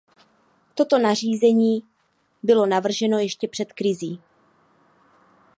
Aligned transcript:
Toto 0.75 0.99
nařízení 0.99 1.83
bylo 2.43 2.65
navrženo 2.65 3.19
ještě 3.19 3.47
před 3.47 3.73
krizí. 3.73 4.21